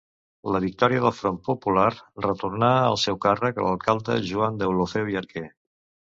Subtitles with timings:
[0.53, 1.85] La victòria del Front Popular
[2.25, 5.47] retornà al seu càrrec a l'alcalde Joan Deulofeu i Arquer.